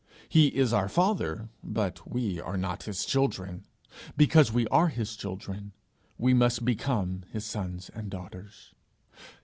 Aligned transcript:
He 0.27 0.47
is 0.47 0.73
our 0.73 0.89
father, 0.89 1.49
but 1.63 2.11
we 2.11 2.39
are 2.41 2.57
not 2.57 2.85
his 2.85 3.05
children. 3.05 3.65
Because 4.17 4.51
we 4.51 4.65
are 4.69 4.87
his 4.87 5.15
children, 5.15 5.73
we 6.17 6.33
must 6.33 6.65
become 6.65 7.21
his 7.31 7.45
sons 7.45 7.91
and 7.93 8.09
daughters. 8.09 8.73